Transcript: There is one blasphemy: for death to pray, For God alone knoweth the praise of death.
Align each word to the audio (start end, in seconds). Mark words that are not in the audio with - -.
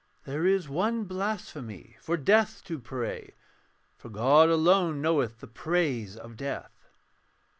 There 0.25 0.47
is 0.47 0.67
one 0.67 1.03
blasphemy: 1.03 1.95
for 2.01 2.17
death 2.17 2.63
to 2.63 2.79
pray, 2.79 3.35
For 3.99 4.09
God 4.09 4.49
alone 4.49 4.99
knoweth 4.99 5.41
the 5.41 5.47
praise 5.47 6.17
of 6.17 6.35
death. 6.35 6.73